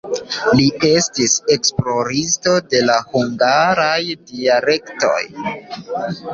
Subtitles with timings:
[0.59, 3.95] Li estis esploristo de la hungaraj
[4.33, 5.17] dialektoj.